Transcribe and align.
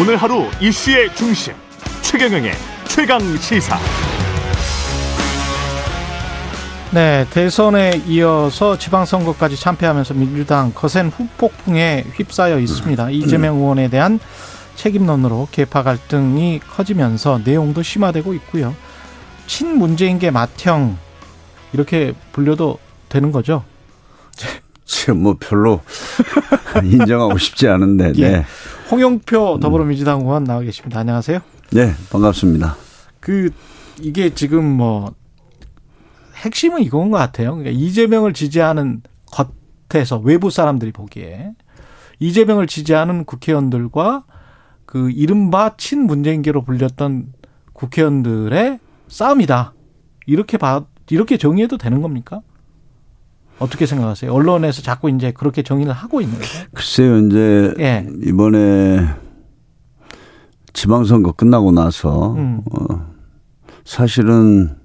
오늘 0.00 0.16
하루 0.16 0.46
이슈의 0.58 1.14
중심 1.14 1.52
최경영의 2.00 2.52
최강 2.88 3.20
시사. 3.36 3.78
네, 6.92 7.26
대선에 7.30 8.02
이어서 8.06 8.78
지방선거까지 8.78 9.56
참패하면서 9.56 10.14
민주당 10.14 10.72
거센 10.74 11.08
후폭풍에 11.08 12.06
휩싸여 12.14 12.58
있습니다. 12.58 13.10
이재명 13.10 13.56
의원에 13.56 13.88
대한 13.88 14.18
책임론으로 14.76 15.48
개파 15.52 15.82
갈등이 15.82 16.60
커지면서 16.60 17.42
내용도 17.44 17.82
심화되고 17.82 18.32
있고요. 18.34 18.74
친문재인계 19.46 20.30
맏형 20.30 20.96
이렇게 21.74 22.14
불려도 22.32 22.78
되는 23.10 23.30
거죠? 23.30 23.62
지금 24.86 25.22
뭐 25.22 25.36
별로 25.38 25.82
인정하고 26.82 27.36
싶지 27.36 27.68
않은데. 27.68 28.12
예. 28.16 28.28
네. 28.30 28.46
홍영표 28.92 29.58
더불어민주당 29.60 30.20
의원 30.20 30.44
나와 30.44 30.60
계십니다. 30.60 31.00
안녕하세요. 31.00 31.40
네, 31.70 31.94
반갑습니다. 32.10 32.76
그 33.20 33.48
이게 34.02 34.34
지금 34.34 34.66
뭐 34.66 35.14
핵심은 36.34 36.82
이건 36.82 37.10
것 37.10 37.16
같아요. 37.16 37.56
그러니까 37.56 37.70
이재명을 37.70 38.34
지지하는 38.34 39.00
겉에서 39.88 40.18
외부 40.18 40.50
사람들이 40.50 40.92
보기에 40.92 41.52
이재명을 42.18 42.66
지지하는 42.66 43.24
국회의원들과 43.24 44.24
그 44.84 45.10
이른바 45.10 45.74
친문재인계로 45.78 46.62
불렸던 46.62 47.32
국회의원들의 47.72 48.78
싸움이다. 49.08 49.72
이렇게 50.26 50.58
봐 50.58 50.84
이렇게 51.08 51.38
정의해도 51.38 51.78
되는 51.78 52.02
겁니까? 52.02 52.42
어떻게 53.58 53.86
생각하세요? 53.86 54.32
언론에서 54.32 54.82
자꾸 54.82 55.08
이제 55.10 55.32
그렇게 55.32 55.62
정의를 55.62 55.92
하고 55.92 56.20
있는 56.20 56.36
거죠. 56.38 56.58
글쎄요, 56.74 57.18
이제 57.18 57.74
예. 57.78 58.06
이번에 58.24 59.06
지방선거 60.72 61.32
끝나고 61.32 61.70
나서 61.70 62.32
음. 62.34 62.62
어, 62.72 63.12
사실은 63.84 64.76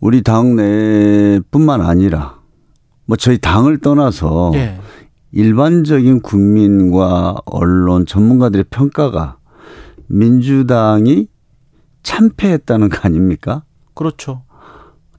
우리 0.00 0.22
당 0.22 0.56
내뿐만 0.56 1.80
아니라 1.80 2.38
뭐 3.06 3.16
저희 3.16 3.38
당을 3.38 3.78
떠나서 3.78 4.52
예. 4.54 4.78
일반적인 5.32 6.20
국민과 6.22 7.36
언론 7.46 8.04
전문가들의 8.04 8.64
평가가 8.70 9.38
민주당이 10.08 11.28
참패했다는 12.02 12.88
거 12.88 12.98
아닙니까? 13.02 13.62
그렇죠. 13.94 14.42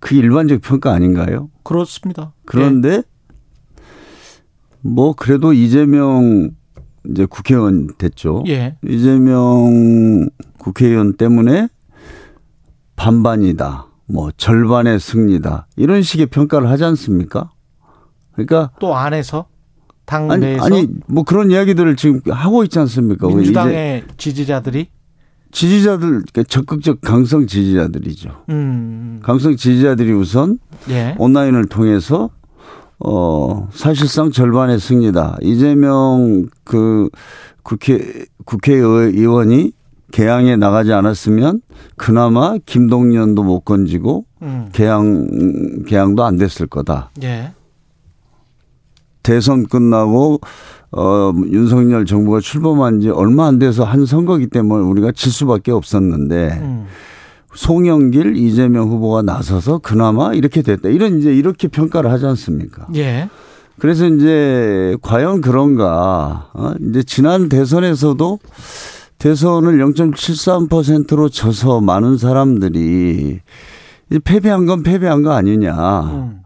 그게 0.02 0.18
일반적 0.18 0.62
평가 0.62 0.92
아닌가요? 0.92 1.50
그렇습니다. 1.64 2.34
그런데 2.46 3.04
뭐 4.82 5.14
그래도 5.14 5.54
이재명 5.54 6.52
이제 7.10 7.26
국회의원 7.26 7.96
됐죠. 7.98 8.44
예. 8.48 8.76
이재명 8.86 10.30
국회의원 10.58 11.14
때문에 11.14 11.70
반반이다. 12.96 13.88
뭐 14.08 14.32
절반의 14.36 15.00
승리다. 15.00 15.68
이런 15.78 16.02
식의 16.02 16.26
평가를 16.26 16.68
하지 16.68 16.84
않습니까? 16.84 17.52
그러니까 18.34 18.72
또 18.80 18.96
안에서 18.96 19.46
당 20.06 20.30
아니 20.32 20.46
내에서 20.46 20.66
아니 20.66 20.88
뭐 21.08 21.24
그런 21.24 21.52
이야기들을 21.52 21.96
지금 21.96 22.22
하고 22.32 22.64
있지 22.64 22.80
않습니까? 22.80 23.28
민주당의 23.28 24.04
지지자들이 24.18 24.90
지지자들 25.52 26.08
그러니까 26.10 26.44
적극적 26.44 27.02
강성 27.02 27.48
지지자들이죠. 27.48 28.44
음. 28.50 29.20
강성 29.24 29.56
지지자들이 29.56 30.12
우선 30.14 30.60
예. 30.90 31.16
온라인을 31.18 31.66
통해서 31.68 32.30
어 33.00 33.68
사실상 33.74 34.32
절반의 34.32 34.80
승리다. 34.80 35.38
이재명 35.42 36.48
그 36.64 37.10
국회 37.64 38.26
국회의원이 38.46 39.74
개항에 40.12 40.56
나가지 40.56 40.94
않았으면 40.94 41.62
그나마 41.96 42.58
김동연도 42.66 43.44
못 43.44 43.62
건지고 43.62 44.26
음. 44.42 44.70
개항 44.74 45.84
개항도 45.88 46.24
안 46.24 46.38
됐을 46.38 46.68
거다. 46.68 47.12
예. 47.24 47.54
대선 49.24 49.66
끝나고 49.68 50.42
어 50.94 51.32
윤석열 51.50 52.06
정부가 52.06 52.42
출범한 52.42 53.00
지 53.00 53.10
얼마 53.10 53.48
안 53.48 53.60
돼서 53.60 53.84
한 53.84 54.06
선거기 54.06 54.48
때문에 54.48 54.84
우리가 54.84 55.14
질 55.14 55.32
수밖에 55.32 55.72
없었는데 55.72 56.60
음. 56.62 56.86
송영길 57.54 58.38
이재명 58.38 58.90
후보가 58.90 59.22
나서서 59.22 59.80
그나마 59.80 60.34
이렇게 60.34 60.62
됐다. 60.62 60.90
이런 60.90 61.20
이제 61.20 61.34
이렇게 61.34 61.68
평가를 61.68 62.12
하지 62.12 62.26
않습니까? 62.26 62.88
예. 62.96 63.30
그래서 63.80 64.06
이제 64.08 64.96
과연 65.02 65.42
그런가? 65.42 66.50
어? 66.54 66.74
이제 66.80 67.04
지난 67.04 67.50
대선에서도 67.50 68.40
대선을 69.18 69.78
0.73%로 69.78 71.30
져서 71.30 71.82
많은 71.82 72.18
사람들이 72.18 73.40
이제 74.10 74.20
패배한 74.24 74.66
건 74.66 74.84
패배한 74.84 75.24
거 75.24 75.32
아니냐. 75.32 76.02
음. 76.02 76.42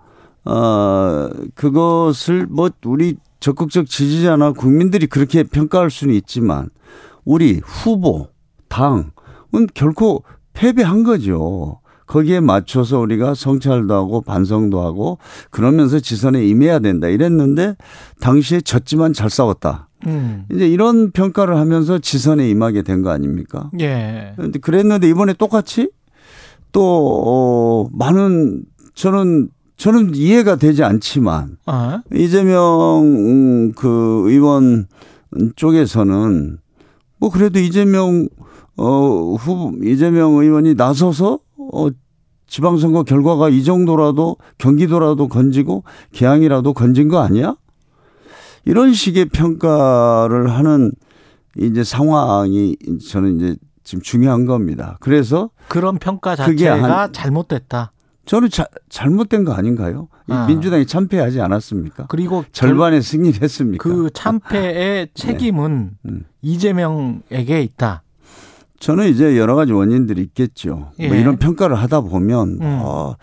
어, 0.46 1.30
그것을 1.56 2.48
뭐 2.50 2.70
우리 2.86 3.16
적극적 3.50 3.86
지지자나 3.86 4.54
국민들이 4.54 5.06
그렇게 5.06 5.44
평가할 5.44 5.92
수는 5.92 6.16
있지만 6.16 6.70
우리 7.26 7.62
후보, 7.64 8.30
당은 8.70 9.12
결코 9.76 10.24
패배한 10.54 11.04
거죠. 11.04 11.80
거기에 12.08 12.40
맞춰서 12.40 12.98
우리가 12.98 13.36
성찰도 13.36 13.94
하고 13.94 14.22
반성도 14.22 14.82
하고 14.82 15.20
그러면서 15.52 16.00
지선에 16.00 16.44
임해야 16.44 16.80
된다 16.80 17.08
이랬는데 17.08 17.76
당시에 18.20 18.62
졌지만 18.62 19.14
잘 19.14 19.30
싸웠다. 19.30 19.90
음. 20.08 20.46
이제 20.52 20.68
이런 20.68 21.12
평가를 21.12 21.56
하면서 21.58 22.00
지선에 22.00 22.50
임하게 22.50 22.82
된 22.82 23.04
거 23.04 23.12
아닙니까? 23.12 23.70
예. 23.80 24.34
그런데 24.38 24.58
그랬는데 24.58 25.08
이번에 25.08 25.34
똑같이 25.34 25.92
또, 26.72 26.82
어, 27.28 27.90
많은 27.94 28.64
저는 28.96 29.50
저는 29.78 30.16
이해가 30.16 30.56
되지 30.56 30.84
않지만 30.84 31.58
아. 31.66 32.02
이재명 32.14 33.04
음, 33.04 33.72
그 33.74 34.24
의원 34.28 34.88
쪽에서는 35.56 36.58
뭐 37.18 37.30
그래도 37.30 37.60
이재명 37.60 38.28
어 38.78 39.34
후보 39.36 39.74
이재명 39.84 40.34
의원이 40.36 40.76
나서서 40.76 41.40
어 41.74 41.88
지방선거 42.48 43.04
결과가 43.04 43.50
이 43.50 43.64
정도라도 43.64 44.38
경기도라도 44.58 45.28
건지고 45.28 45.84
개항이라도 46.14 46.74
건진 46.74 47.08
거 47.10 47.20
아니야? 47.20 47.56
이런 48.66 48.94
식의 48.94 49.26
평가를 49.26 50.52
하는 50.52 50.92
이제 51.58 51.84
상황이 51.84 52.76
저는 53.10 53.38
이제 53.38 53.56
지금 53.84 54.02
중요한 54.02 54.46
겁니다. 54.46 54.98
그래서 55.00 55.50
그런 55.68 55.98
평가 56.00 56.36
자체가 56.36 57.02
한- 57.04 57.14
잘못됐다. 57.14 57.92
저는 58.26 58.50
자, 58.50 58.66
잘못된 58.90 59.44
거 59.46 59.54
아닌가요? 59.54 60.08
이 60.28 60.34
아. 60.34 60.48
민주당이 60.48 60.86
참패하지 60.88 61.42
않았습니까? 61.42 62.08
그리고 62.10 62.44
절반의 62.52 63.02
승리를 63.02 63.42
했습니까? 63.42 63.84
그 63.84 64.10
참패의 64.14 65.10
책임은 65.16 65.92
음. 66.06 66.26
이재명에게 66.42 67.62
있다. 67.62 68.02
저는 68.80 69.08
이제 69.08 69.38
여러 69.38 69.56
가지 69.56 69.72
원인들이 69.72 70.22
있겠죠. 70.22 70.92
예. 71.00 71.08
뭐 71.08 71.16
이런 71.16 71.38
평가를 71.38 71.76
하다 71.76 72.02
보면 72.02 72.58
음. 72.62 72.80
어, 72.84 73.16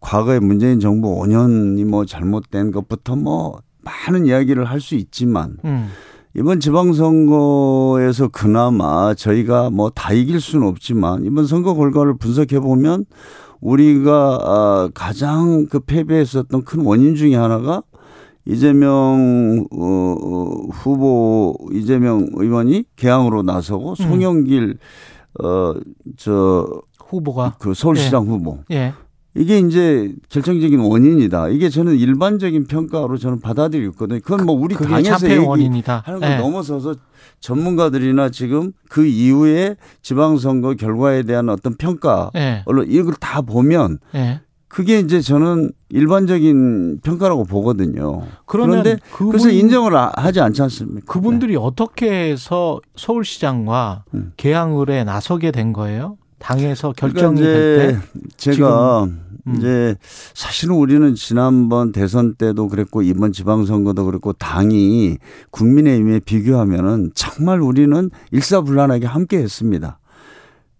과거에 0.00 0.38
문재인 0.38 0.78
정부 0.80 1.20
5년이 1.20 1.84
뭐 1.84 2.04
잘못된 2.04 2.70
것부터 2.70 3.16
뭐 3.16 3.60
많은 3.82 4.26
이야기를 4.26 4.64
할 4.66 4.80
수 4.80 4.94
있지만 4.94 5.56
음. 5.64 5.88
이번 6.36 6.60
지방선거에서 6.60 8.28
그나마 8.28 9.14
저희가 9.14 9.70
뭐 9.70 9.90
다 9.90 10.12
이길 10.12 10.40
수는 10.40 10.66
없지만 10.68 11.24
이번 11.24 11.46
선거 11.46 11.74
결과를 11.74 12.16
분석해 12.18 12.60
보면 12.60 13.04
우리가 13.60 14.38
아, 14.42 14.88
가장 14.94 15.66
그 15.66 15.80
패배했었던 15.80 16.64
큰 16.64 16.84
원인 16.84 17.14
중에 17.14 17.34
하나가 17.34 17.82
이재명 18.46 19.66
어, 19.70 19.76
어, 19.78 20.44
후보 20.72 21.56
이재명 21.72 22.26
의원이 22.32 22.84
개항으로 22.96 23.42
나서고 23.42 23.94
송영길 23.94 24.78
어저 25.38 26.82
후보가? 27.10 27.56
그 27.58 27.74
서울시장 27.74 28.26
후보. 28.26 28.58
예. 28.70 28.94
이게 29.40 29.58
이제 29.58 30.14
결정적인 30.28 30.78
원인이다. 30.80 31.48
이게 31.48 31.70
저는 31.70 31.96
일반적인 31.96 32.66
평가로 32.66 33.16
저는 33.16 33.40
받아들이고 33.40 33.92
있거든요. 33.92 34.20
그건 34.22 34.44
뭐 34.44 34.54
우리 34.54 34.74
당에서 34.74 35.16
참패의 35.16 35.38
얘기 35.38 35.46
원인이다. 35.46 36.02
하는 36.04 36.20
걸 36.20 36.30
예. 36.32 36.36
넘어서서 36.36 36.94
전문가들이나 37.40 38.28
지금 38.28 38.72
그 38.90 39.06
이후에 39.06 39.76
지방선거 40.02 40.74
결과에 40.74 41.22
대한 41.22 41.48
어떤 41.48 41.74
평가, 41.74 42.30
예. 42.36 42.62
언론 42.66 42.86
이걸 42.90 43.14
다 43.14 43.40
보면 43.40 43.98
예. 44.14 44.40
그게 44.68 44.98
이제 45.00 45.20
저는 45.22 45.72
일반적인 45.88 47.00
평가라고 47.02 47.44
보거든요. 47.44 48.22
그런데 48.44 48.98
그분, 49.10 49.32
그래서 49.32 49.48
인정을 49.50 49.96
아- 49.96 50.12
하지 50.14 50.40
않지 50.40 50.62
않습니까? 50.62 51.12
그분들이 51.12 51.56
어떻게 51.56 52.30
해서 52.30 52.78
서울시장과 52.94 54.04
음. 54.14 54.32
개항을에 54.36 55.02
나서게 55.04 55.50
된 55.50 55.72
거예요? 55.72 56.18
당에서 56.40 56.92
그러니까 56.96 57.20
결정이 57.20 57.40
될 57.40 57.78
때. 57.78 58.00
이제 58.36 58.52
제가 58.52 59.04
음. 59.04 59.54
이제 59.56 59.96
사실은 60.34 60.74
우리는 60.74 61.14
지난번 61.14 61.92
대선 61.92 62.34
때도 62.34 62.68
그랬고 62.68 63.02
이번 63.02 63.32
지방선거도 63.32 64.04
그랬고 64.04 64.32
당이 64.32 65.18
국민의힘에 65.50 66.20
비교하면은 66.20 67.12
정말 67.14 67.60
우리는 67.60 68.10
일사불란하게 68.32 69.06
함께 69.06 69.38
했습니다. 69.38 69.98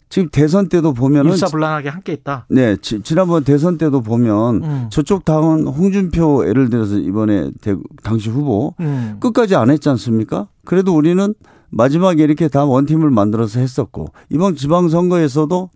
지금 0.08 0.28
대선 0.32 0.68
때도 0.68 0.92
보면은 0.92 1.30
일사불란하게 1.30 1.88
함께 1.88 2.12
있다. 2.12 2.46
네, 2.50 2.76
지, 2.76 3.00
지난번 3.02 3.44
대선 3.44 3.78
때도 3.78 4.00
보면 4.00 4.64
음. 4.64 4.86
저쪽 4.90 5.24
당은 5.24 5.68
홍준표 5.68 6.48
예를 6.48 6.68
들어서 6.68 6.96
이번에 6.96 7.50
대구 7.60 7.82
당시 8.02 8.28
후보 8.28 8.74
음. 8.80 9.18
끝까지 9.20 9.54
안 9.54 9.70
했지 9.70 9.88
않습니까? 9.88 10.48
그래도 10.64 10.96
우리는 10.96 11.32
마지막에 11.70 12.22
이렇게 12.22 12.48
다 12.48 12.64
원팀을 12.64 13.10
만들어서 13.10 13.60
했었고 13.60 14.08
이번 14.30 14.56
지방선거에서도 14.56 15.70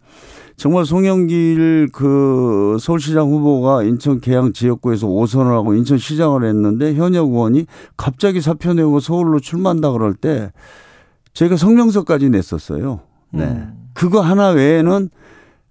정말 0.57 0.85
송영길 0.85 1.91
그 1.93 2.77
서울시장 2.81 3.29
후보가 3.29 3.83
인천 3.83 4.21
계양 4.21 4.53
지역구에서 4.53 5.07
5선을 5.09 5.51
하고 5.51 5.75
인천 5.75 5.99
시장을 5.99 6.45
했는데 6.45 6.95
현역 6.95 7.29
의원이 7.29 7.67
갑자기 7.97 8.41
사표 8.41 8.73
내고 8.73 9.01
서울로 9.01 9.41
출마한다 9.41 9.91
그럴 9.91 10.15
때 10.15 10.53
저희가 11.33 11.57
성명서까지 11.57 12.31
냈었어요. 12.31 13.01
네. 13.31 13.45
음. 13.45 13.89
그거 13.95 14.21
하나 14.21 14.51
외에는 14.51 15.11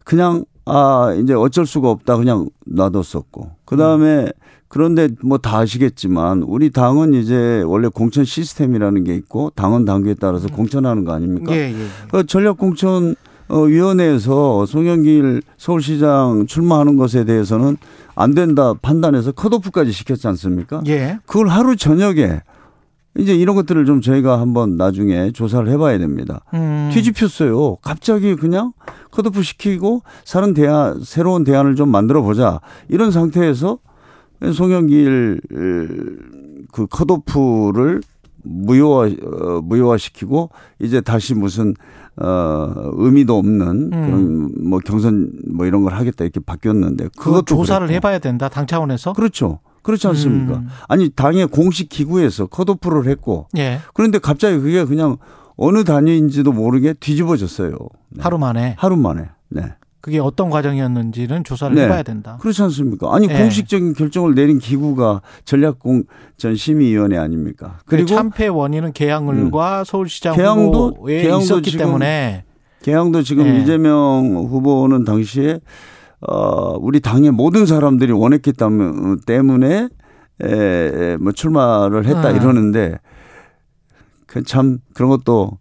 그냥 0.03 0.43
아 0.65 1.13
이제 1.21 1.33
어쩔 1.33 1.65
수가 1.65 1.89
없다 1.89 2.17
그냥 2.17 2.49
놔뒀었고 2.65 3.51
그 3.65 3.77
다음에 3.77 4.29
그런데 4.73 5.07
뭐 5.21 5.37
다 5.37 5.59
아시겠지만 5.59 6.41
우리 6.41 6.71
당은 6.71 7.13
이제 7.13 7.61
원래 7.67 7.89
공천 7.89 8.25
시스템이라는 8.25 9.03
게 9.03 9.13
있고 9.13 9.51
당원 9.53 9.85
당규에 9.85 10.15
따라서 10.19 10.47
음. 10.47 10.55
공천하는 10.55 11.05
거 11.05 11.13
아닙니까? 11.13 11.53
예, 11.53 11.71
예, 11.71 11.79
예. 11.79 11.85
그 12.09 12.25
전략 12.25 12.57
공천 12.57 13.13
어, 13.49 13.59
위원회에서 13.59 14.65
송영길 14.65 15.43
서울시장 15.57 16.47
출마하는 16.47 16.97
것에 16.97 17.23
대해서는 17.23 17.77
안 18.15 18.33
된다 18.33 18.73
판단해서 18.81 19.33
컷오프까지 19.33 19.91
시켰지 19.91 20.27
않습니까? 20.29 20.81
예. 20.87 21.19
그걸 21.27 21.49
하루 21.49 21.75
저녁에 21.75 22.41
이제 23.19 23.35
이런 23.35 23.55
것들을 23.55 23.85
좀 23.85 24.01
저희가 24.01 24.39
한번 24.39 24.75
나중에 24.75 25.29
조사를 25.33 25.69
해봐야 25.69 25.99
됩니다. 25.99 26.41
음. 26.55 26.89
뒤집혔어요. 26.91 27.75
갑자기 27.83 28.35
그냥 28.35 28.73
컷오프 29.11 29.43
시키고 29.43 30.01
대안, 30.55 30.99
새로운 31.03 31.43
대안을 31.43 31.75
좀 31.75 31.89
만들어 31.89 32.23
보자. 32.23 32.59
이런 32.89 33.11
상태에서 33.11 33.77
송영길 34.51 35.41
그 36.71 36.87
컷오프를 36.87 38.01
무효화, 38.43 39.07
어, 39.07 39.61
무효화시키고 39.61 40.49
이제 40.79 41.01
다시 41.01 41.33
무슨 41.33 41.73
어, 42.17 42.73
의미도 42.93 43.37
없는 43.37 43.67
음. 43.67 43.89
그런 43.89 44.69
뭐 44.69 44.79
경선 44.79 45.31
뭐 45.53 45.65
이런 45.65 45.83
걸 45.83 45.93
하겠다 45.93 46.23
이렇게 46.25 46.39
바뀌었는데 46.39 47.09
그것도 47.17 47.43
조사를 47.43 47.87
그랬고. 47.87 47.95
해봐야 47.95 48.19
된다 48.19 48.49
당 48.49 48.67
차원에서 48.67 49.13
그렇죠. 49.13 49.59
그렇지 49.81 50.07
않습니까? 50.07 50.57
음. 50.57 50.67
아니 50.87 51.09
당의 51.09 51.47
공식 51.47 51.89
기구에서 51.89 52.47
컷오프를 52.47 53.07
했고 53.07 53.47
예. 53.57 53.79
그런데 53.93 54.19
갑자기 54.19 54.59
그게 54.59 54.83
그냥 54.85 55.17
어느 55.55 55.83
단위인지도 55.83 56.51
모르게 56.51 56.93
뒤집어졌어요. 56.93 57.77
네. 58.09 58.21
하루 58.21 58.37
만에. 58.37 58.75
하루 58.77 58.95
만에. 58.97 59.29
네. 59.49 59.73
그게 60.03 60.19
어떤 60.19 60.49
과정이었는지는 60.49 61.45
조사를 61.45 61.77
네. 61.77 61.85
해봐야 61.85 62.03
된다. 62.03 62.37
그렇지 62.41 62.61
않습니까? 62.63 63.15
아니 63.15 63.25
네. 63.25 63.37
공식적인 63.37 63.93
결정을 63.93 64.35
내린 64.35 64.59
기구가 64.59 65.21
전략공 65.45 66.03
전 66.35 66.55
심의위원회 66.57 67.17
아닙니까? 67.17 67.79
그리고 67.85 68.07
참패 68.07 68.49
원인은 68.49 68.91
계양을과 68.91 69.79
음. 69.79 69.83
서울시장 69.85 70.35
계양도, 70.35 70.87
후보에 70.89 71.21
계양도 71.21 71.43
있었기 71.45 71.71
지금, 71.71 71.85
때문에 71.85 72.43
계양도 72.81 73.23
지금 73.23 73.45
네. 73.45 73.61
이재명 73.61 74.45
후보는 74.49 75.05
당시에 75.05 75.61
어, 76.19 76.75
우리 76.81 76.99
당의 76.99 77.31
모든 77.31 77.65
사람들이 77.65 78.11
원했기 78.11 78.51
때문에 79.25 79.87
에, 80.43 81.17
뭐 81.17 81.31
출마를 81.31 82.05
했다 82.07 82.33
네. 82.33 82.35
이러는데 82.39 82.99
그 84.27 84.43
참 84.43 84.79
그런 84.93 85.09
것도 85.11 85.59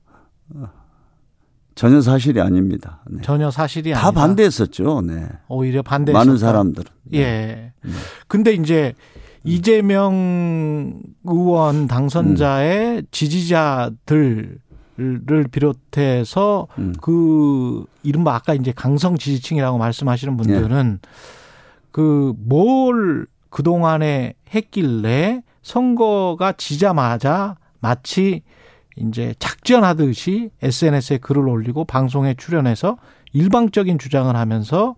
전혀 1.74 2.00
사실이 2.00 2.40
아닙니다. 2.40 3.02
네. 3.08 3.22
전혀 3.22 3.50
사실이 3.50 3.92
다 3.92 4.06
아니다. 4.06 4.20
반대했었죠. 4.20 5.02
네. 5.02 5.28
오히려 5.48 5.82
반대 5.82 6.12
많은 6.12 6.36
사람들은. 6.36 6.90
네. 7.04 7.18
예. 7.18 7.72
네. 7.82 7.92
근데 8.28 8.52
이제 8.52 8.94
이재명 9.44 11.00
의원 11.24 11.88
당선자의 11.88 12.96
음. 12.98 13.02
지지자들 13.10 14.58
를 14.98 15.48
비롯해서 15.48 16.68
음. 16.78 16.92
그 17.00 17.84
이른바 18.02 18.34
아까 18.34 18.52
이제 18.52 18.72
강성 18.76 19.16
지지층이라고 19.16 19.78
말씀하시는 19.78 20.36
분들은 20.36 20.98
예. 21.02 21.08
그뭘 21.92 23.26
그동안에 23.48 24.34
했길래 24.54 25.42
선거가 25.62 26.52
지자마자 26.52 27.56
마치 27.80 28.42
이제 28.96 29.34
작전하듯이 29.38 30.50
SNS에 30.60 31.18
글을 31.18 31.48
올리고 31.48 31.84
방송에 31.84 32.34
출연해서 32.34 32.98
일방적인 33.32 33.98
주장을 33.98 34.34
하면서 34.34 34.94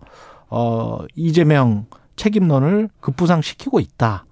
어 0.49 0.99
이재명 1.15 1.85
책임론을 2.15 2.89
급부상시키고 2.99 3.79
있다. 3.79 4.25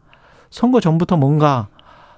선거 0.50 0.80
전부터 0.80 1.18
뭔가 1.18 1.68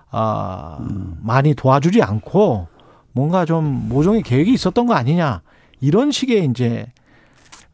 아 0.09 0.77
음. 0.81 1.17
많이 1.21 1.53
도와주지 1.53 2.01
않고 2.01 2.67
뭔가 3.11 3.45
좀 3.45 3.87
모종의 3.89 4.23
계획이 4.23 4.51
있었던 4.53 4.85
거 4.85 4.93
아니냐 4.93 5.41
이런 5.79 6.11
식의 6.11 6.45
이제 6.45 6.91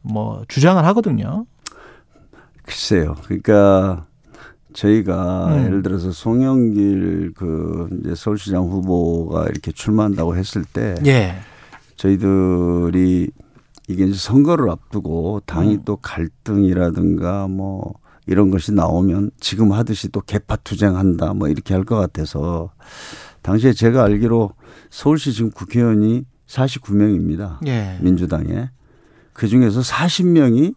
뭐 0.02 0.44
주장을 0.48 0.84
하거든요. 0.86 1.46
글쎄요. 2.64 3.16
그러니까 3.24 4.06
저희가 4.74 5.56
음. 5.56 5.66
예를 5.66 5.84
들어서 5.84 6.12
송영길 6.12 7.34
그 7.36 7.90
이제 8.00 8.16
서울시장 8.16 8.64
후보가 8.66 9.44
이렇게 9.46 9.72
출마한다고 9.72 10.36
했을 10.36 10.64
때 10.64 10.96
예. 11.06 11.36
저희들이 11.98 13.30
이게 13.88 14.06
이제 14.06 14.14
선거를 14.18 14.70
앞두고 14.70 15.42
당이 15.46 15.76
음. 15.76 15.82
또 15.86 15.98
갈등이라든가 15.98 17.48
뭐 17.48 17.94
이런 18.28 18.50
것이 18.52 18.72
나오면 18.74 19.32
지금 19.40 19.72
하듯이 19.72 20.10
또 20.10 20.22
개파 20.22 20.58
투쟁한다 20.58 21.34
뭐 21.34 21.48
이렇게 21.48 21.74
할 21.74 21.84
것 21.84 21.96
같아서 21.98 22.72
당시에 23.42 23.74
제가 23.74 24.04
알기로 24.04 24.52
서울시 24.90 25.34
지금 25.34 25.52
국회의원이 25.52 26.26
49명입니다. 26.48 27.66
예. 27.68 27.98
민주당에. 28.02 28.70
그 29.34 29.48
중에서 29.48 29.80
40명이 29.82 30.76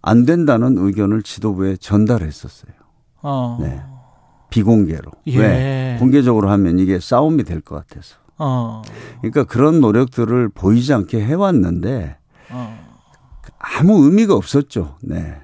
안 0.00 0.24
된다는 0.24 0.78
의견을 0.78 1.22
지도부에 1.22 1.76
전달했었어요. 1.76 2.72
어. 3.28 3.58
네. 3.60 3.82
비공개로. 4.50 5.10
예. 5.26 5.38
왜? 5.38 5.96
공개적으로 5.98 6.48
하면 6.50 6.78
이게 6.78 6.98
싸움이 6.98 7.44
될 7.44 7.60
것 7.60 7.74
같아서. 7.76 8.16
어. 8.38 8.82
그러니까 9.20 9.44
그런 9.44 9.80
노력들을 9.80 10.48
보이지 10.50 10.94
않게 10.94 11.22
해왔는데 11.22 12.16
어. 12.50 12.78
아무 13.58 14.04
의미가 14.04 14.34
없었죠. 14.34 14.96
네. 15.02 15.34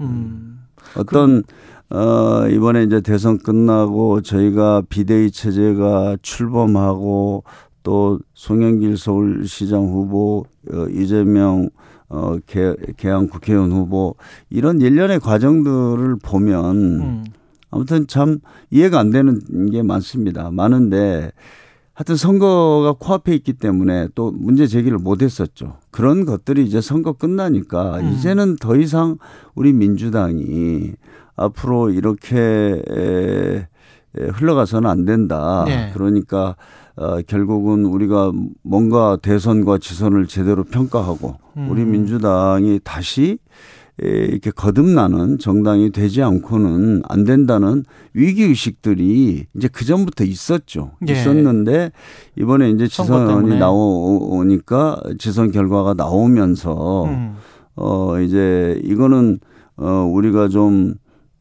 음. 0.00 0.60
어떤 0.96 1.42
그... 1.42 1.96
어, 1.96 2.48
이번에 2.48 2.84
이제 2.84 3.00
대선 3.00 3.38
끝나고 3.38 4.22
저희가 4.22 4.82
비대위 4.88 5.30
체제가 5.30 6.16
출범하고 6.22 7.44
또 7.82 8.18
송영길 8.32 8.96
서울시장 8.96 9.82
후보, 9.84 10.46
어, 10.72 10.86
이재명 10.88 11.68
어, 12.14 12.38
개, 12.46 12.74
개항 12.96 13.26
국회의원 13.26 13.72
후보 13.72 14.14
이런 14.48 14.80
일련의 14.80 15.18
과정들을 15.18 16.16
보면 16.22 16.76
음. 16.76 17.24
아무튼 17.70 18.06
참 18.06 18.38
이해가 18.70 19.00
안 19.00 19.10
되는 19.10 19.40
게 19.70 19.82
많습니다. 19.82 20.50
많은데 20.52 21.32
하여튼 21.92 22.16
선거가 22.16 22.94
코앞에 22.98 23.34
있기 23.34 23.54
때문에 23.54 24.08
또 24.14 24.30
문제 24.30 24.66
제기를 24.66 24.98
못 24.98 25.22
했었죠. 25.22 25.78
그런 25.90 26.24
것들이 26.24 26.64
이제 26.64 26.80
선거 26.80 27.12
끝나니까 27.12 27.98
음. 27.98 28.12
이제는 28.12 28.56
더 28.56 28.76
이상 28.76 29.18
우리 29.54 29.72
민주당이 29.72 30.92
앞으로 31.36 31.90
이렇게 31.90 33.66
흘러가서는 34.18 34.88
안 34.88 35.04
된다. 35.04 35.64
네. 35.66 35.90
그러니까 35.94 36.56
어, 36.96 37.20
결국은 37.26 37.84
우리가 37.84 38.32
뭔가 38.62 39.16
대선과 39.20 39.78
지선을 39.78 40.26
제대로 40.26 40.64
평가하고 40.64 41.36
음. 41.56 41.68
우리 41.70 41.84
민주당이 41.84 42.80
다시 42.84 43.38
이렇게 43.98 44.50
거듭나는 44.50 45.38
정당이 45.38 45.92
되지 45.92 46.22
않고는 46.22 47.02
안 47.08 47.24
된다는 47.24 47.84
위기 48.12 48.42
의식들이 48.42 49.46
이제 49.54 49.68
그 49.68 49.84
전부터 49.84 50.24
있었죠. 50.24 50.92
예. 51.08 51.12
있었는데 51.12 51.92
이번에 52.36 52.70
이제 52.70 52.88
지선이 52.88 53.56
나오니까 53.56 55.00
지선 55.18 55.52
결과가 55.52 55.94
나오면서 55.94 57.04
음. 57.04 57.36
어 57.76 58.18
이제 58.20 58.80
이거는 58.84 59.38
어 59.76 60.10
우리가 60.12 60.48
좀 60.48 60.94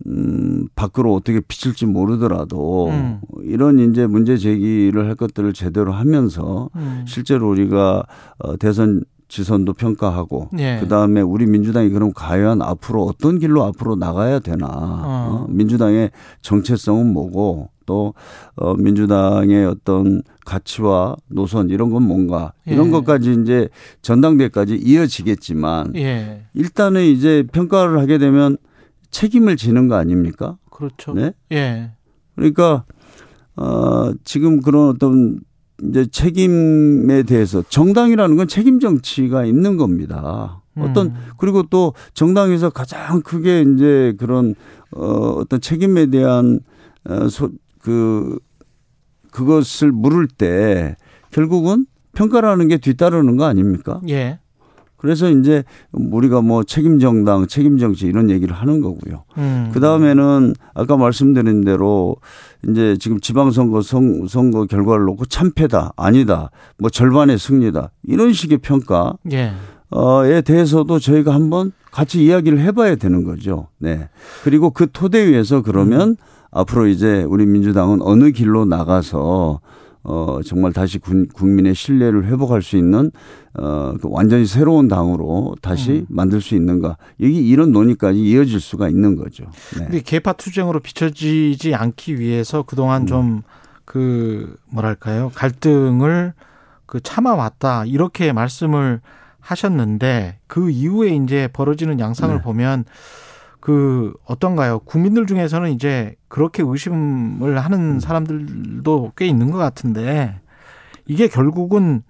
음, 0.06 0.68
밖으로 0.76 1.14
어떻게 1.14 1.40
비칠지 1.40 1.86
모르더라도 1.86 2.90
음. 2.90 3.22
이런 3.44 3.80
이제 3.80 4.06
문제 4.06 4.38
제기를 4.38 5.08
할 5.08 5.16
것들을 5.16 5.54
제대로 5.54 5.94
하면서 5.94 6.70
음. 6.76 7.06
실제로 7.08 7.50
우리가 7.50 8.04
어, 8.40 8.58
대선 8.58 9.04
지선도 9.30 9.74
평가하고 9.74 10.50
예. 10.60 10.78
그다음에 10.80 11.22
우리 11.22 11.48
민주당이 11.48 11.90
그럼 11.90 12.12
과연 12.14 12.62
앞으로 12.62 13.04
어떤 13.04 13.40
길로 13.40 13.64
앞으로 13.64 13.96
나가야 13.96 14.40
되나 14.40 14.68
어. 14.70 15.46
민주당의 15.50 16.12
정체성은 16.42 17.12
뭐고 17.12 17.70
또 17.88 18.14
어, 18.56 18.76
민주당의 18.76 19.66
어떤 19.66 20.22
가치와 20.46 21.16
노선 21.30 21.70
이런 21.70 21.90
건 21.90 22.04
뭔가 22.04 22.54
이런 22.66 22.88
예. 22.88 22.92
것까지 22.92 23.38
이제 23.42 23.70
전당대까지 24.04 24.76
이어지겠지만 24.76 25.96
예. 25.96 26.44
일단은 26.54 27.02
이제 27.04 27.44
평가를 27.52 28.00
하게 28.00 28.20
되면 28.20 28.58
책임을 29.13 29.55
지는 29.55 29.88
거 29.88 29.96
아닙니까? 29.96 30.58
그렇죠. 30.70 31.13
네. 31.13 31.32
예. 31.53 31.91
그러니까 32.36 32.84
어 33.55 34.12
지금 34.25 34.60
그런 34.62 34.89
어떤 34.89 35.39
이제 35.82 36.05
책임에 36.08 37.24
대해서 37.24 37.63
정당이라는 37.70 38.36
건 38.36 38.48
책임 38.48 38.79
정치가 38.79 39.46
있는 39.46 39.77
겁니다. 39.77 40.62
어떤 40.75 41.08
음. 41.08 41.15
그리고 41.38 41.63
또 41.63 41.93
정당에서 42.15 42.72
가장 42.72 43.22
크게 43.22 43.62
이제 43.62 44.15
그런 44.17 44.55
어 44.91 45.05
어떤 45.38 45.62
책임에 45.62 46.08
대한 46.08 46.60
어그 47.05 48.39
그것을 49.32 49.91
물을 49.91 50.27
때 50.27 50.96
결국은 51.32 51.86
평가라는 52.15 52.67
게 52.67 52.77
뒤따르는 52.77 53.38
거 53.38 53.46
아닙니까? 53.46 54.01
예. 54.10 54.39
그래서 55.04 55.30
이제 55.30 55.66
우리가 55.92 56.40
뭐 56.40 56.64
책임 56.64 56.98
정당, 56.98 57.46
책임 57.46 57.78
정치 57.78 58.06
이런 58.06 58.30
얘기를 58.30 58.56
하는 58.56 58.80
거고요. 58.80 59.26
음. 59.38 59.70
그 59.74 59.82
다음에는 59.82 60.54
아까 60.74 60.96
말씀드린 60.96 61.66
대로 61.66 62.16
이제 62.70 62.96
지금 62.98 63.20
지방선거 63.20 63.82
선, 63.82 64.28
선거 64.30 64.66
결과를 64.66 65.04
놓고 65.04 65.26
참패다, 65.26 65.92
아니다, 65.98 66.52
뭐 66.78 66.90
절반의 66.90 67.38
승리다 67.38 67.92
이런 68.08 68.32
식의 68.32 68.60
평가. 68.60 69.18
예. 69.34 69.52
에 70.26 70.42
대해서도 70.42 70.98
저희가 71.00 71.34
한번 71.34 71.74
같이 71.92 72.24
이야기를 72.24 72.60
해봐야 72.60 72.96
되는 72.96 73.26
거죠. 73.26 73.68
네. 73.80 74.08
그리고 74.46 74.70
그 74.70 74.88
토대 74.90 75.28
위에서 75.28 75.64
그러면 75.64 76.12
음. 76.12 76.16
앞으로 76.50 76.88
이제 76.88 77.24
우리 77.28 77.46
민주당은 77.46 78.02
어느 78.02 78.32
길로 78.32 78.64
나가서 78.64 79.60
어, 80.04 80.40
정말 80.46 80.74
다시 80.74 81.00
군, 81.00 81.28
국민의 81.28 81.76
신뢰를 81.76 82.26
회복할 82.26 82.62
수 82.62 82.76
있는 82.76 83.12
어, 83.54 83.94
그 84.02 84.08
완전히 84.10 84.46
새로운 84.46 84.88
당으로 84.88 85.56
다시 85.62 85.92
음. 85.92 86.06
만들 86.10 86.42
수 86.42 86.56
있는가. 86.56 86.98
여기 87.22 87.48
이런 87.48 87.72
논의까지 87.72 88.20
이어질 88.20 88.60
수가 88.60 88.90
있는 88.90 89.16
거죠. 89.16 89.46
네. 89.78 89.86
근데 89.86 90.02
개파 90.02 90.34
투쟁으로 90.34 90.82
비춰지지 90.82 91.74
않기 91.74 92.20
위해서 92.20 92.64
그동안 92.64 93.04
음. 93.04 93.46
좀그 93.86 94.56
뭐랄까요. 94.70 95.32
갈등을 95.36 96.34
그 96.86 97.00
참아왔다. 97.00 97.86
이렇게 97.86 98.34
말씀을 98.34 99.00
하셨는데 99.40 100.40
그 100.48 100.70
이후에 100.70 101.16
이제 101.16 101.48
벌어지는 101.52 102.00
양상을 102.00 102.36
네. 102.36 102.42
보면 102.42 102.86
그 103.63 104.13
어떤가요? 104.25 104.79
국민들 104.79 105.25
중에서는 105.25 105.72
이제 105.72 106.17
그렇게 106.27 106.62
의심을 106.65 107.63
하는 107.63 108.01
사람들도 108.01 109.13
꽤 109.15 109.25
있는 109.25 109.51
것 109.51 109.58
같은데 109.58 110.38
이게 111.05 111.29
결국은 111.29 112.03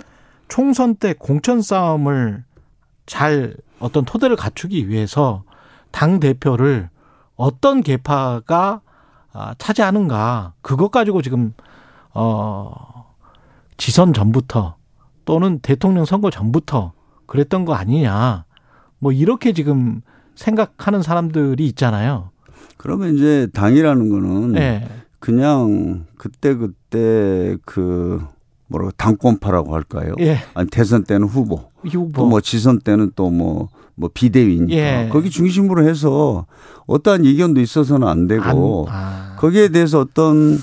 총선 0.48 0.96
때 0.96 1.14
공천 1.14 1.62
싸움을 1.62 2.44
잘 3.06 3.56
어떤 3.80 4.04
토대를 4.04 4.36
갖추기 4.36 4.90
위해서 4.90 5.44
당 5.92 6.20
대표를 6.20 6.90
어떤 7.36 7.84
계파가 7.84 8.82
아, 9.32 9.54
차지하는가 9.60 10.54
그것 10.64 10.90
가지고 10.90 11.22
지금 11.22 11.54
어 12.16 13.14
지선 13.78 14.12
전부터 14.12 14.76
또는 15.26 15.60
대통령 15.60 16.06
선거 16.06 16.32
전부터 16.32 16.94
그랬던 17.28 17.66
거 17.66 17.76
아니냐 17.76 18.46
뭐 18.98 19.12
이렇게 19.12 19.54
지금 19.54 20.02
생각하는 20.36 21.02
사람들이 21.02 21.66
있잖아요. 21.68 22.30
그러면 22.78 23.16
이제 23.16 23.48
당이라는 23.54 24.10
거는 24.10 24.52
네. 24.54 24.88
그냥 25.20 26.06
그때 26.18 26.54
그때 26.56 27.56
그 27.66 28.22
뭐라고 28.68 28.92
당권파라고 28.98 29.74
할까요? 29.74 30.16
예. 30.20 30.40
아니 30.54 30.70
대선 30.70 31.04
때는 31.04 31.28
후보, 31.28 31.62
후보. 31.84 32.12
또뭐 32.12 32.42
지선 32.42 32.80
때는 32.80 33.12
또 33.16 33.30
뭐뭐 33.30 33.70
뭐 33.96 34.10
비대위니까 34.14 34.76
예. 34.76 35.10
거기 35.12 35.30
중심으로 35.30 35.88
해서 35.88 36.46
어떠한 36.88 37.24
이견도 37.26 37.62
있어서는 37.62 38.08
안 38.08 38.28
되고 38.28 38.88
안, 38.90 38.96
아. 38.96 39.36
거기에 39.38 39.70
대해서 39.70 40.00
어떤 40.00 40.58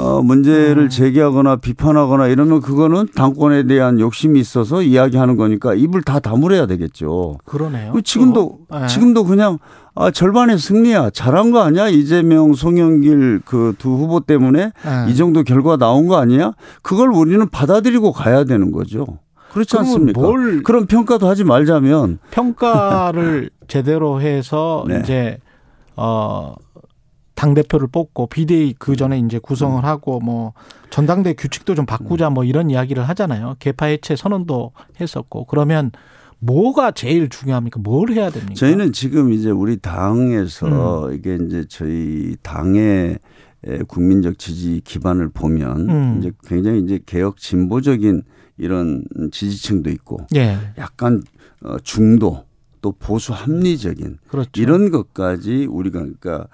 어, 0.00 0.22
문제를 0.22 0.84
음. 0.84 0.88
제기하거나 0.88 1.56
비판하거나 1.56 2.28
이러면 2.28 2.60
그거는 2.60 3.06
당권에 3.14 3.64
대한 3.64 4.00
욕심이 4.00 4.40
있어서 4.40 4.82
이야기하는 4.82 5.36
거니까 5.36 5.74
입을 5.74 6.02
다 6.02 6.20
다물어야 6.20 6.66
되겠죠. 6.66 7.38
그러네요. 7.44 7.92
지금도 8.02 8.58
네. 8.70 8.86
지금도 8.86 9.24
그냥 9.24 9.58
아 9.94 10.10
절반의 10.10 10.58
승리야 10.58 11.10
잘한 11.10 11.50
거 11.50 11.60
아니야 11.60 11.88
이재명 11.88 12.54
송영길 12.54 13.40
그 13.44 13.74
두 13.78 13.90
후보 13.90 14.20
때문에 14.20 14.72
네. 14.84 15.10
이 15.10 15.16
정도 15.16 15.42
결과 15.42 15.76
나온 15.76 16.06
거 16.06 16.16
아니야? 16.16 16.52
그걸 16.82 17.10
우리는 17.10 17.46
받아들이고 17.48 18.12
가야 18.12 18.44
되는 18.44 18.72
거죠. 18.72 19.06
그렇지 19.52 19.76
않습니까? 19.78 20.20
뭘 20.20 20.62
그런 20.62 20.86
평가도 20.86 21.26
하지 21.28 21.44
말자면 21.44 22.18
평가를 22.30 23.50
제대로 23.68 24.20
해서 24.20 24.84
네. 24.88 25.00
이제 25.02 25.38
어. 25.96 26.54
당 27.40 27.54
대표를 27.54 27.88
뽑고 27.88 28.26
비대위 28.26 28.74
그 28.78 28.96
전에 28.96 29.18
이제 29.18 29.38
구성을 29.38 29.82
하고 29.82 30.20
뭐 30.20 30.52
전당대 30.90 31.32
규칙도 31.32 31.74
좀 31.74 31.86
바꾸자 31.86 32.28
뭐 32.28 32.44
이런 32.44 32.68
이야기를 32.68 33.08
하잖아요. 33.08 33.56
개파 33.58 33.86
해체 33.86 34.14
선언도 34.14 34.72
했었고 35.00 35.46
그러면 35.46 35.90
뭐가 36.38 36.90
제일 36.90 37.30
중요합니까? 37.30 37.80
뭘 37.80 38.10
해야 38.10 38.28
됩니까? 38.28 38.56
저희는 38.56 38.92
지금 38.92 39.32
이제 39.32 39.48
우리 39.48 39.78
당에서 39.78 41.06
음. 41.06 41.14
이게 41.14 41.38
이제 41.46 41.64
저희 41.66 42.36
당의 42.42 43.18
국민적 43.88 44.38
지지 44.38 44.82
기반을 44.84 45.30
보면 45.30 45.88
음. 45.88 46.16
이제 46.18 46.32
굉장히 46.46 46.80
이제 46.80 47.00
개혁 47.06 47.38
진보적인 47.38 48.22
이런 48.58 49.02
지지층도 49.32 49.88
있고 49.88 50.26
예. 50.36 50.58
약간 50.76 51.22
어, 51.62 51.78
중도 51.82 52.44
또 52.82 52.92
보수 52.92 53.32
합리적인 53.32 54.18
그렇죠. 54.28 54.50
이런 54.56 54.90
것까지 54.90 55.66
우리가 55.66 56.00
그러니까 56.00 56.48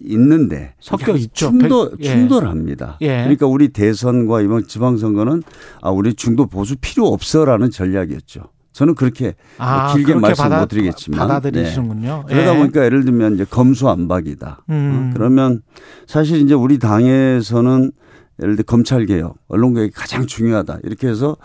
있는데 0.00 0.74
섞여 0.80 1.16
있죠. 1.16 1.50
충돌 1.50 1.96
예. 2.00 2.04
충돌합니다. 2.04 2.98
예. 3.00 3.18
그러니까 3.18 3.46
우리 3.46 3.68
대선과 3.68 4.42
이번 4.42 4.66
지방선거는 4.66 5.42
아 5.82 5.90
우리 5.90 6.14
중도 6.14 6.46
보수 6.46 6.76
필요 6.80 7.06
없어라는 7.08 7.70
전략이었죠. 7.70 8.50
저는 8.72 8.94
그렇게 8.94 9.34
아, 9.56 9.84
뭐 9.86 9.94
길게 9.94 10.12
그렇게 10.12 10.20
말씀 10.20 10.42
받아, 10.44 10.60
못 10.60 10.68
드리겠지만 10.68 11.18
받아들이시는군요. 11.20 12.24
네. 12.28 12.34
그러다 12.34 12.54
예. 12.54 12.58
보니까 12.58 12.84
예를 12.84 13.06
들면 13.06 13.34
이제 13.34 13.46
검수안박이다. 13.48 14.64
음. 14.68 15.10
어, 15.10 15.16
그러면 15.16 15.62
사실 16.06 16.42
이제 16.42 16.52
우리 16.52 16.78
당에서는 16.78 17.92
예를 18.42 18.56
들어 18.56 18.64
검찰 18.66 19.06
개혁, 19.06 19.36
언론 19.48 19.72
개혁이 19.72 19.92
가장 19.92 20.26
중요하다. 20.26 20.80
이렇게 20.84 21.08
해서 21.08 21.38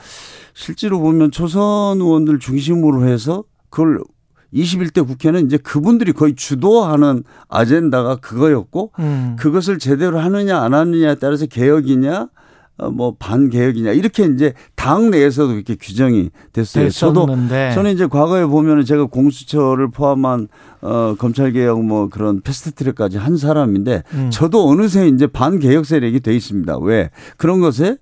실제로 0.54 1.00
보면 1.00 1.32
초선 1.32 2.02
의원들 2.02 2.40
중심으로 2.40 3.08
해서 3.08 3.46
그걸 3.70 4.02
21대 4.54 5.06
국회는 5.06 5.46
이제 5.46 5.58
그분들이 5.58 6.14
거의 6.14 6.36
주도하는 6.36 7.24
아젠다가 7.48 8.18
그거였고 8.18 8.92
음. 9.00 9.36
그것을 9.40 9.80
제대로 9.80 10.20
하느냐 10.20 10.62
안 10.62 10.74
하느냐에 10.74 11.16
따라서 11.16 11.46
개혁이냐 11.46 12.30
어, 12.78 12.90
뭐 12.90 13.16
반개혁이냐 13.18 13.92
이렇게 13.92 14.26
이제 14.26 14.54
당 14.76 15.12
내에서도 15.12 15.54
이렇게 15.54 15.76
규정이 15.76 16.32
됐어요. 16.52 16.90
저도 16.90 17.28
됐었는데. 17.28 17.72
저는 17.76 17.94
이제 17.94 18.08
과거에 18.08 18.46
보면은 18.46 18.84
제가 18.86 19.06
공수처를 19.06 19.92
포함한 19.92 20.48
어 20.82 21.16
검찰 21.18 21.52
개혁 21.52 21.84
뭐 21.84 22.10
그런 22.10 22.42
패스트트랙까지 22.42 23.18
한 23.18 23.38
사람인데 23.38 24.04
음. 24.14 24.30
저도 24.32 24.68
어느새 24.68 25.08
이제 25.08 25.28
반개혁 25.28 25.86
세력이 25.86 26.22
돼 26.22 26.36
있습니다. 26.36 26.80
왜 26.80 27.12
그런 27.38 27.60
것에 27.60 27.98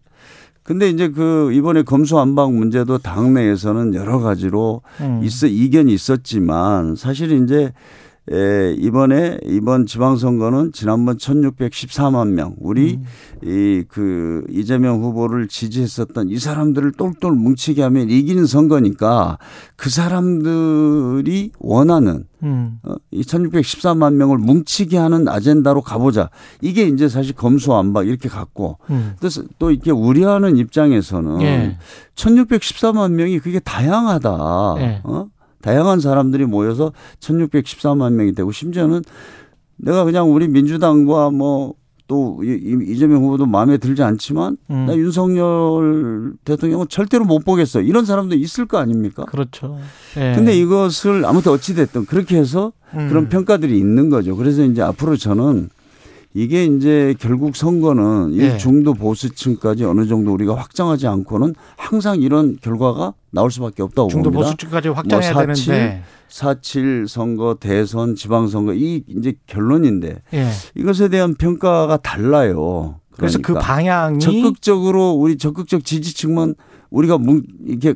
근데 0.69 0.87
이제 0.87 1.09
그 1.09 1.51
이번에 1.51 1.81
검수안박 1.81 2.53
문제도 2.53 2.99
당내에서는 2.99 3.95
여러 3.95 4.19
가지로 4.19 4.83
음. 5.01 5.19
있어 5.23 5.47
이견이 5.47 5.91
있었지만 5.91 6.95
사실 6.95 7.31
이제 7.31 7.73
에, 8.31 8.75
이번에 8.77 9.39
이번 9.43 9.85
지방선거는 9.87 10.71
지난번 10.71 11.17
1614만 11.17 12.29
명 12.29 12.55
우리 12.59 12.95
음. 12.95 13.03
이그 13.43 14.45
이재명 14.49 15.01
후보를 15.01 15.47
지지했었던 15.47 16.29
이 16.29 16.37
사람들을 16.37 16.91
똘똘 16.93 17.31
뭉치게 17.31 17.81
하면 17.81 18.09
이기는 18.09 18.45
선거니까 18.45 19.39
그 19.75 19.89
사람들이 19.89 21.51
원하는 21.59 22.25
음. 22.43 22.79
어, 22.83 22.93
이 23.11 23.21
1614만 23.21 24.13
명을 24.13 24.37
뭉치게 24.37 24.97
하는 24.97 25.27
아젠다로 25.27 25.81
가보자. 25.81 26.29
이게 26.61 26.83
이제 26.83 27.09
사실 27.09 27.33
검수안박 27.33 28.07
이렇게 28.07 28.29
갔고 28.29 28.77
음. 28.91 29.15
또 29.57 29.71
이렇게 29.71 29.91
우려하는 29.91 30.57
입장에서는 30.57 31.41
예. 31.41 31.77
1614만 32.15 33.11
명이 33.13 33.39
그게 33.39 33.59
다양하다. 33.59 34.75
예. 34.79 35.01
어? 35.03 35.27
다양한 35.61 35.99
사람들이 35.99 36.45
모여서 36.45 36.93
1614만 37.19 38.13
명이 38.13 38.33
되고 38.33 38.51
심지어는 38.51 39.01
내가 39.77 40.03
그냥 40.03 40.33
우리 40.33 40.47
민주당과 40.47 41.31
뭐 41.31 41.79
또 42.09 42.41
이재명 42.43 43.23
후보도 43.23 43.45
마음에 43.45 43.77
들지 43.77 44.01
않지만 44.01 44.57
음. 44.71 44.85
나 44.87 44.97
윤석열 44.97 46.33
대통령은 46.43 46.87
절대로 46.89 47.23
못 47.23 47.45
보겠어. 47.45 47.81
이런 47.81 48.03
사람도 48.03 48.35
있을 48.35 48.65
거 48.65 48.79
아닙니까? 48.79 49.25
그렇죠. 49.25 49.77
예. 50.17 50.33
근데 50.35 50.57
이것을 50.57 51.23
아무튼 51.25 51.51
어찌 51.51 51.75
됐든 51.75 52.07
그렇게 52.07 52.35
해서 52.37 52.73
음. 52.95 53.09
그런 53.09 53.29
평가들이 53.29 53.77
있는 53.77 54.09
거죠. 54.09 54.35
그래서 54.35 54.63
이제 54.63 54.81
앞으로 54.81 55.17
저는 55.17 55.69
이게 56.33 56.65
이제 56.65 57.15
결국 57.19 57.55
선거는 57.55 58.33
이 58.33 58.39
예. 58.39 58.57
중도 58.57 58.93
보수층까지 58.93 59.83
어느 59.85 60.05
정도 60.05 60.31
우리가 60.33 60.55
확장하지 60.55 61.07
않고는 61.07 61.55
항상 61.75 62.21
이런 62.21 62.57
결과가 62.61 63.13
나올 63.31 63.49
수밖에 63.49 63.81
없다고 63.81 64.09
중도 64.09 64.29
봅니다. 64.29 64.49
중도 64.49 64.51
보수층까지 64.51 64.89
확장해야 64.89 65.33
뭐 65.33 65.41
4, 65.41 65.47
되는데 65.47 66.03
4.7 66.29 67.07
선거, 67.07 67.57
대선, 67.59 68.15
지방 68.15 68.47
선거 68.47 68.73
이 68.73 69.03
이제 69.07 69.33
결론인데 69.47 70.21
예. 70.33 70.49
이것에 70.75 71.09
대한 71.09 71.33
평가가 71.33 71.97
달라요. 71.97 72.99
그러니까 73.09 73.15
그래서 73.15 73.37
그 73.39 73.53
그러니까 73.53 73.73
방향이 73.73 74.19
적극적으로 74.19 75.11
우리 75.13 75.37
적극적 75.37 75.83
지지층만 75.83 76.53
우리가 76.91 77.17
이렇게 77.65 77.95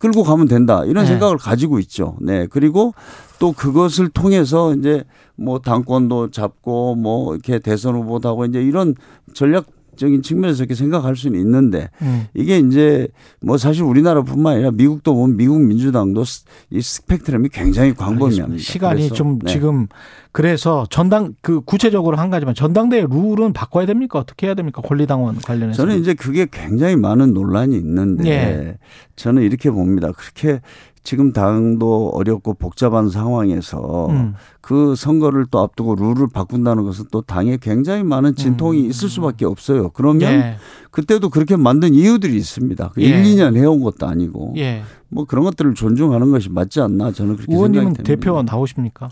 끌고 0.00 0.24
가면 0.24 0.48
된다 0.48 0.82
이런 0.84 1.04
네. 1.04 1.10
생각을 1.10 1.36
가지고 1.36 1.78
있죠. 1.78 2.16
네 2.20 2.46
그리고 2.48 2.94
또 3.38 3.52
그것을 3.52 4.08
통해서 4.08 4.74
이제 4.74 5.04
뭐 5.36 5.60
당권도 5.60 6.30
잡고 6.30 6.96
뭐 6.96 7.34
이렇게 7.34 7.60
대선 7.60 7.94
후보도 7.94 8.28
하고 8.28 8.44
이제 8.46 8.60
이런 8.60 8.94
전략 9.34 9.66
적인 9.96 10.22
측면에서 10.22 10.62
이렇게 10.62 10.74
생각할 10.74 11.14
수는 11.14 11.38
있는데 11.40 11.90
음. 12.00 12.26
이게 12.32 12.58
이제 12.58 13.08
뭐 13.42 13.58
사실 13.58 13.82
우리나라뿐만 13.82 14.54
아니라 14.54 14.70
미국도 14.70 15.14
보면 15.14 15.36
미국 15.36 15.60
민주당도 15.60 16.24
이 16.70 16.80
스펙트럼이 16.80 17.50
굉장히 17.50 17.92
광범위합니다. 17.92 18.62
시간이 18.62 19.10
좀 19.10 19.38
네. 19.40 19.52
지금 19.52 19.88
그래서 20.32 20.86
전당 20.90 21.34
그 21.42 21.60
구체적으로 21.60 22.16
한 22.16 22.30
가지만 22.30 22.54
전당대회 22.54 23.06
룰은 23.08 23.52
바꿔야 23.52 23.86
됩니까? 23.86 24.18
어떻게 24.18 24.46
해야 24.46 24.54
됩니까? 24.54 24.80
권리당원 24.82 25.38
관련해서 25.38 25.76
저는 25.76 25.98
이제 26.00 26.14
그게 26.14 26.46
굉장히 26.50 26.96
많은 26.96 27.34
논란이 27.34 27.76
있는데 27.76 28.30
예. 28.30 28.78
저는 29.16 29.42
이렇게 29.42 29.70
봅니다. 29.70 30.12
그렇게 30.12 30.60
지금 31.02 31.32
당도 31.32 32.10
어렵고 32.10 32.54
복잡한 32.54 33.08
상황에서 33.08 34.08
음. 34.10 34.34
그 34.60 34.94
선거를 34.94 35.46
또 35.50 35.60
앞두고 35.60 35.94
룰을 35.94 36.28
바꾼다는 36.32 36.84
것은 36.84 37.06
또 37.10 37.22
당에 37.22 37.56
굉장히 37.56 38.04
많은 38.04 38.36
진통이 38.36 38.82
음. 38.82 38.90
있을 38.90 39.08
수밖에 39.08 39.46
없어요. 39.46 39.90
그러면 39.90 40.32
예. 40.32 40.56
그때도 40.90 41.30
그렇게 41.30 41.56
만든 41.56 41.94
이유들이 41.94 42.36
있습니다. 42.36 42.90
그 42.94 43.02
예. 43.02 43.06
1, 43.06 43.22
2년 43.24 43.56
해온 43.56 43.80
것도 43.80 44.06
아니고 44.06 44.54
예. 44.58 44.82
뭐 45.08 45.24
그런 45.24 45.44
것들을 45.44 45.74
존중하는 45.74 46.30
것이 46.30 46.50
맞지 46.50 46.80
않나 46.80 47.12
저는 47.12 47.36
그렇게 47.36 47.52
의원님은 47.52 47.84
생각이 47.86 48.04
됩니다. 48.04 48.30
대표 48.30 48.42
나오십니까? 48.42 49.08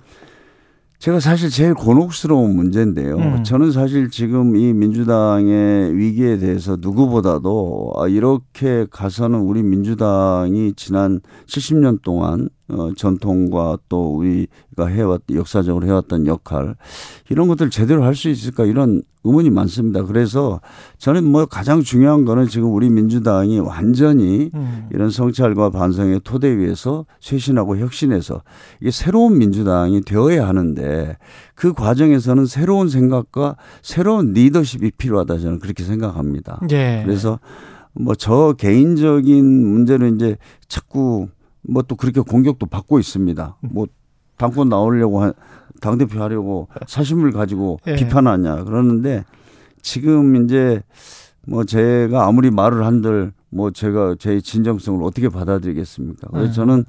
제가 0.98 1.20
사실 1.20 1.48
제일 1.48 1.74
곤혹스러운 1.74 2.56
문제인데요. 2.56 3.16
음. 3.16 3.44
저는 3.44 3.70
사실 3.70 4.10
지금 4.10 4.56
이 4.56 4.72
민주당의 4.72 5.96
위기에 5.96 6.38
대해서 6.38 6.76
누구보다도 6.80 7.92
아, 7.96 8.08
이렇게 8.08 8.84
가서는 8.90 9.38
우리 9.38 9.62
민주당이 9.62 10.72
지난 10.74 11.20
70년 11.46 12.02
동안 12.02 12.48
어, 12.68 12.90
전통과 12.96 13.78
또 13.88 14.16
우리가 14.16 14.86
해왔 14.88 15.22
역사적으로 15.32 15.86
해왔던 15.86 16.26
역할 16.26 16.74
이런 17.30 17.46
것들 17.46 17.70
제대로 17.70 18.02
할 18.02 18.14
수 18.16 18.28
있을까 18.28 18.64
이런 18.64 19.02
의문이 19.28 19.50
많습니다. 19.50 20.02
그래서 20.02 20.60
저는 20.96 21.24
뭐 21.24 21.46
가장 21.46 21.82
중요한 21.82 22.24
거는 22.24 22.48
지금 22.48 22.72
우리 22.72 22.88
민주당이 22.88 23.60
완전히 23.60 24.50
음. 24.54 24.88
이런 24.92 25.10
성찰과 25.10 25.70
반성의 25.70 26.22
토대 26.24 26.56
위에서 26.56 27.04
쇄신하고 27.20 27.76
혁신해서 27.76 28.42
이게 28.80 28.90
새로운 28.90 29.38
민주당이 29.38 30.00
되어야 30.00 30.48
하는데 30.48 31.16
그 31.54 31.72
과정에서는 31.72 32.46
새로운 32.46 32.88
생각과 32.88 33.56
새로운 33.82 34.32
리더십이 34.32 34.92
필요하다 34.98 35.38
저는 35.38 35.58
그렇게 35.58 35.84
생각합니다. 35.84 36.60
예. 36.70 37.02
그래서 37.04 37.38
뭐 37.94 38.14
저 38.16 38.54
개인적인 38.58 39.44
문제는 39.44 40.16
이제 40.16 40.36
자꾸 40.68 41.28
뭐 41.62 41.82
또 41.82 41.96
그렇게 41.96 42.20
공격도 42.20 42.66
받고 42.66 42.98
있습니다. 42.98 43.58
뭐 43.60 43.86
당권 44.38 44.68
나오려고 44.68 45.22
한, 45.22 45.32
당대표 45.80 46.22
하려고 46.22 46.68
사심을 46.86 47.32
가지고 47.32 47.78
예. 47.86 47.94
비판하냐 47.96 48.64
그러는데 48.64 49.24
지금 49.82 50.44
이제 50.44 50.82
뭐 51.46 51.64
제가 51.64 52.26
아무리 52.26 52.50
말을 52.50 52.84
한들 52.84 53.32
뭐 53.50 53.70
제가 53.70 54.16
제 54.18 54.40
진정성을 54.40 55.02
어떻게 55.04 55.28
받아들이겠습니까? 55.28 56.28
그래서 56.30 56.48
예. 56.48 56.52
저는 56.52 56.84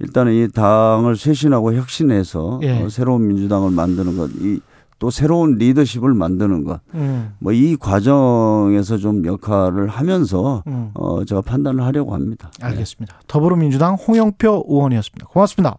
일단은 0.00 0.32
이 0.32 0.48
당을 0.48 1.16
쇄신하고 1.16 1.74
혁신해서 1.74 2.60
예. 2.62 2.82
어, 2.82 2.88
새로운 2.88 3.26
민주당을 3.26 3.70
만드는 3.70 4.16
것, 4.16 4.30
이 4.40 4.60
또 4.98 5.10
새로운 5.10 5.54
리더십을 5.54 6.12
만드는 6.12 6.64
것. 6.64 6.80
음. 6.94 7.34
뭐이 7.38 7.76
과정에서 7.76 8.98
좀 8.98 9.24
역할을 9.24 9.88
하면서 9.88 10.62
음. 10.66 10.90
어 10.94 11.24
제가 11.24 11.40
판단을 11.40 11.84
하려고 11.84 12.14
합니다. 12.14 12.50
알겠습니다. 12.60 13.16
네. 13.16 13.24
더불어민주당 13.28 13.94
홍영표 13.94 14.66
의원이었습니다. 14.68 15.26
고맙습니다. 15.28 15.76